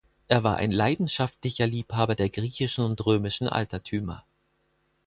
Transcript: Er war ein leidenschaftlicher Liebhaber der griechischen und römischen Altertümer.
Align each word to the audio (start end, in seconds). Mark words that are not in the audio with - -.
Er 0.27 0.43
war 0.43 0.57
ein 0.57 0.71
leidenschaftlicher 0.71 1.67
Liebhaber 1.67 2.15
der 2.15 2.29
griechischen 2.31 2.83
und 2.85 3.05
römischen 3.05 3.47
Altertümer. 3.47 4.25